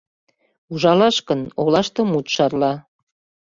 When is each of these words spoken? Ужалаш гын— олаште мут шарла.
Ужалаш 0.71 1.17
гын— 1.27 1.41
олаште 1.61 2.01
мут 2.11 2.25
шарла. 2.35 2.73